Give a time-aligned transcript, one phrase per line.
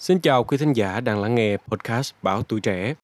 [0.00, 2.94] Xin chào quý thính giả đang lắng nghe podcast Báo Tuổi Trẻ.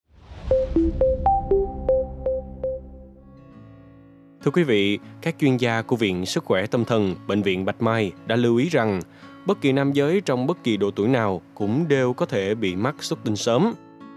[4.45, 7.82] Thưa quý vị, các chuyên gia của Viện Sức khỏe Tâm thần, Bệnh viện Bạch
[7.82, 9.00] Mai đã lưu ý rằng
[9.46, 12.77] bất kỳ nam giới trong bất kỳ độ tuổi nào cũng đều có thể bị
[12.77, 13.74] mắc xuất tinh sớm.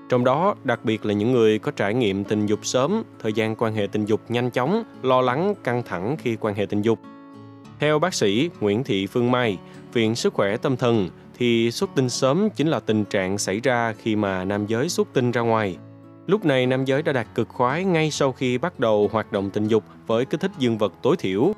[0.09, 3.55] Trong đó, đặc biệt là những người có trải nghiệm tình dục sớm, thời gian
[3.55, 6.99] quan hệ tình dục nhanh chóng, lo lắng, căng thẳng khi quan hệ tình dục.
[7.79, 9.57] Theo bác sĩ Nguyễn Thị Phương Mai,
[9.93, 13.93] Viện Sức khỏe Tâm thần, thì xuất tinh sớm chính là tình trạng xảy ra
[13.93, 15.77] khi mà nam giới xuất tinh ra ngoài.
[16.27, 19.49] Lúc này nam giới đã đạt cực khoái ngay sau khi bắt đầu hoạt động
[19.49, 21.53] tình dục với kích thích dương vật tối thiểu.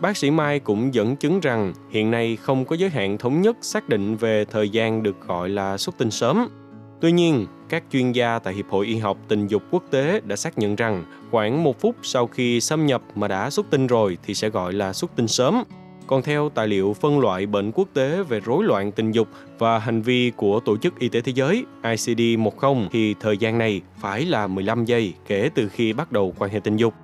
[0.00, 3.56] Bác sĩ Mai cũng dẫn chứng rằng hiện nay không có giới hạn thống nhất
[3.60, 6.48] xác định về thời gian được gọi là xuất tinh sớm.
[7.00, 10.36] Tuy nhiên, các chuyên gia tại Hiệp hội Y học Tình dục Quốc tế đã
[10.36, 14.18] xác nhận rằng khoảng một phút sau khi xâm nhập mà đã xuất tinh rồi
[14.22, 15.62] thì sẽ gọi là xuất tinh sớm.
[16.06, 19.78] Còn theo tài liệu phân loại bệnh quốc tế về rối loạn tình dục và
[19.78, 24.24] hành vi của Tổ chức Y tế Thế giới ICD-10 thì thời gian này phải
[24.24, 26.94] là 15 giây kể từ khi bắt đầu quan hệ tình dục.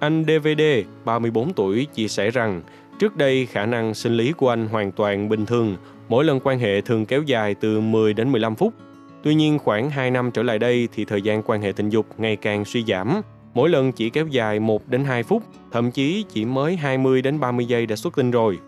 [0.00, 0.62] Anh DVD,
[1.04, 2.62] 34 tuổi, chia sẻ rằng
[2.98, 5.76] trước đây khả năng sinh lý của anh hoàn toàn bình thường,
[6.08, 8.74] mỗi lần quan hệ thường kéo dài từ 10 đến 15 phút.
[9.22, 12.06] Tuy nhiên khoảng 2 năm trở lại đây thì thời gian quan hệ tình dục
[12.18, 13.20] ngày càng suy giảm,
[13.56, 17.40] mỗi lần chỉ kéo dài 1 đến 2 phút, thậm chí chỉ mới 20 đến
[17.40, 18.58] 30 giây đã xuất tinh rồi.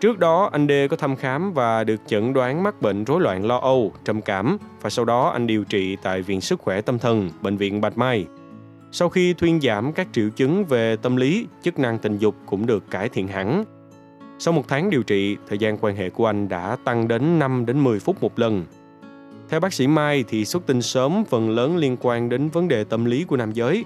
[0.00, 3.44] Trước đó, anh D có thăm khám và được chẩn đoán mắc bệnh rối loạn
[3.46, 6.98] lo âu, trầm cảm và sau đó anh điều trị tại Viện Sức khỏe Tâm
[6.98, 8.26] thần, Bệnh viện Bạch Mai.
[8.92, 12.66] Sau khi thuyên giảm các triệu chứng về tâm lý, chức năng tình dục cũng
[12.66, 13.64] được cải thiện hẳn.
[14.38, 17.66] Sau một tháng điều trị, thời gian quan hệ của anh đã tăng đến 5
[17.66, 18.64] đến 10 phút một lần.
[19.48, 22.84] Theo bác sĩ Mai thì xuất tinh sớm phần lớn liên quan đến vấn đề
[22.84, 23.84] tâm lý của nam giới.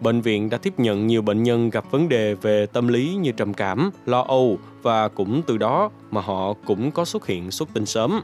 [0.00, 3.32] Bệnh viện đã tiếp nhận nhiều bệnh nhân gặp vấn đề về tâm lý như
[3.32, 7.68] trầm cảm, lo âu và cũng từ đó mà họ cũng có xuất hiện xuất
[7.74, 8.20] tinh sớm.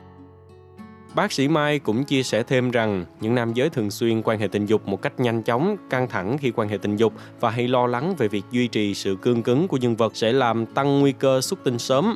[1.14, 4.48] Bác sĩ Mai cũng chia sẻ thêm rằng những nam giới thường xuyên quan hệ
[4.48, 7.68] tình dục một cách nhanh chóng, căng thẳng khi quan hệ tình dục và hay
[7.68, 11.00] lo lắng về việc duy trì sự cương cứng của nhân vật sẽ làm tăng
[11.00, 12.14] nguy cơ xuất tinh sớm.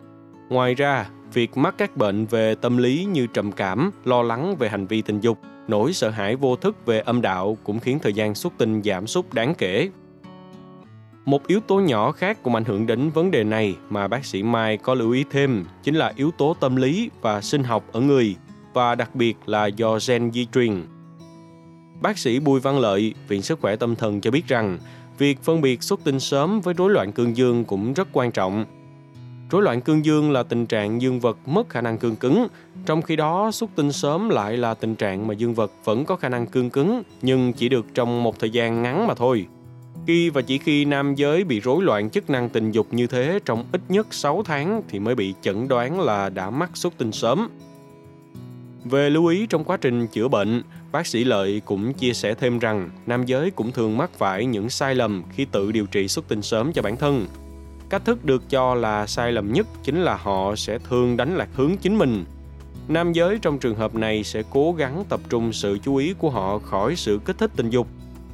[0.49, 4.69] Ngoài ra, việc mắc các bệnh về tâm lý như trầm cảm, lo lắng về
[4.69, 5.38] hành vi tình dục,
[5.69, 9.06] nỗi sợ hãi vô thức về âm đạo cũng khiến thời gian xuất tinh giảm
[9.06, 9.91] sút đáng kể.
[11.25, 14.42] Một yếu tố nhỏ khác cũng ảnh hưởng đến vấn đề này mà bác sĩ
[14.42, 18.00] Mai có lưu ý thêm chính là yếu tố tâm lý và sinh học ở
[18.00, 18.36] người
[18.75, 20.82] và đặc biệt là do gen di truyền.
[22.00, 24.78] Bác sĩ Bùi Văn Lợi, Viện Sức khỏe Tâm thần cho biết rằng
[25.19, 28.64] việc phân biệt xuất tinh sớm với rối loạn cương dương cũng rất quan trọng
[29.50, 32.46] Rối loạn cương dương là tình trạng dương vật mất khả năng cương cứng,
[32.86, 36.16] trong khi đó xuất tinh sớm lại là tình trạng mà dương vật vẫn có
[36.16, 39.46] khả năng cương cứng nhưng chỉ được trong một thời gian ngắn mà thôi.
[40.06, 43.38] Khi và chỉ khi nam giới bị rối loạn chức năng tình dục như thế
[43.44, 47.12] trong ít nhất 6 tháng thì mới bị chẩn đoán là đã mắc xuất tinh
[47.12, 47.48] sớm.
[48.84, 52.58] Về lưu ý trong quá trình chữa bệnh, bác sĩ Lợi cũng chia sẻ thêm
[52.58, 56.28] rằng nam giới cũng thường mắc phải những sai lầm khi tự điều trị xuất
[56.28, 57.26] tinh sớm cho bản thân
[57.91, 61.48] cách thức được cho là sai lầm nhất chính là họ sẽ thường đánh lạc
[61.54, 62.24] hướng chính mình.
[62.88, 66.30] Nam giới trong trường hợp này sẽ cố gắng tập trung sự chú ý của
[66.30, 67.86] họ khỏi sự kích thích tình dục,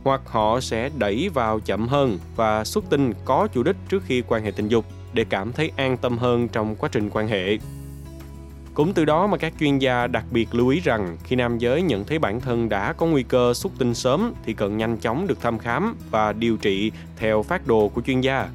[0.04, 4.22] hoặc họ sẽ đẩy vào chậm hơn và xuất tinh có chủ đích trước khi
[4.28, 7.58] quan hệ tình dục để cảm thấy an tâm hơn trong quá trình quan hệ.
[8.74, 11.82] Cũng từ đó mà các chuyên gia đặc biệt lưu ý rằng khi nam giới
[11.82, 15.26] nhận thấy bản thân đã có nguy cơ xuất tinh sớm thì cần nhanh chóng
[15.26, 18.48] được thăm khám và điều trị theo phát đồ của chuyên gia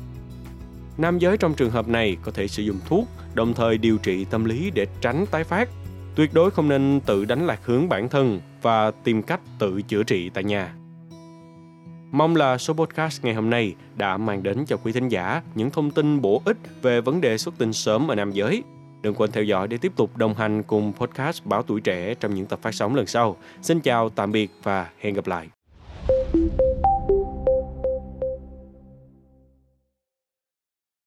[0.97, 4.25] nam giới trong trường hợp này có thể sử dụng thuốc, đồng thời điều trị
[4.25, 5.69] tâm lý để tránh tái phát.
[6.15, 10.03] Tuyệt đối không nên tự đánh lạc hướng bản thân và tìm cách tự chữa
[10.03, 10.73] trị tại nhà.
[12.11, 15.69] Mong là số podcast ngày hôm nay đã mang đến cho quý thính giả những
[15.69, 18.63] thông tin bổ ích về vấn đề xuất tinh sớm ở nam giới.
[19.01, 22.35] Đừng quên theo dõi để tiếp tục đồng hành cùng podcast Báo Tuổi Trẻ trong
[22.35, 23.37] những tập phát sóng lần sau.
[23.61, 25.56] Xin chào, tạm biệt và hẹn gặp lại.